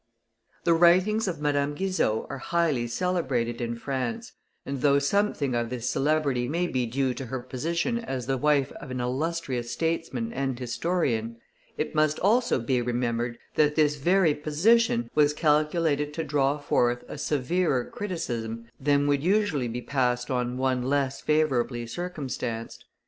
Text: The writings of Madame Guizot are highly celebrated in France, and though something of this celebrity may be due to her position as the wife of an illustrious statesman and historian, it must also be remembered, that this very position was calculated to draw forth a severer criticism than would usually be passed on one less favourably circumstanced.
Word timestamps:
The 0.63 0.73
writings 0.73 1.27
of 1.27 1.39
Madame 1.39 1.75
Guizot 1.75 2.25
are 2.27 2.39
highly 2.39 2.87
celebrated 2.87 3.61
in 3.61 3.75
France, 3.75 4.31
and 4.65 4.81
though 4.81 4.97
something 4.97 5.53
of 5.53 5.69
this 5.69 5.91
celebrity 5.91 6.47
may 6.47 6.65
be 6.65 6.87
due 6.87 7.13
to 7.13 7.27
her 7.27 7.39
position 7.39 7.99
as 7.99 8.25
the 8.25 8.35
wife 8.35 8.71
of 8.81 8.89
an 8.89 8.99
illustrious 8.99 9.69
statesman 9.69 10.33
and 10.33 10.57
historian, 10.57 11.37
it 11.77 11.93
must 11.93 12.17
also 12.21 12.57
be 12.59 12.81
remembered, 12.81 13.37
that 13.53 13.75
this 13.75 13.97
very 13.97 14.33
position 14.33 15.07
was 15.13 15.35
calculated 15.35 16.15
to 16.15 16.23
draw 16.23 16.57
forth 16.57 17.03
a 17.07 17.19
severer 17.19 17.85
criticism 17.85 18.65
than 18.79 19.05
would 19.05 19.21
usually 19.21 19.67
be 19.67 19.83
passed 19.83 20.31
on 20.31 20.57
one 20.57 20.81
less 20.81 21.21
favourably 21.21 21.85
circumstanced. 21.85 22.85